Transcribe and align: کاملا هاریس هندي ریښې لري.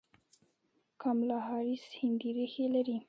کاملا 1.01 1.37
هاریس 1.47 1.85
هندي 1.99 2.29
ریښې 2.37 2.65
لري. 2.75 2.97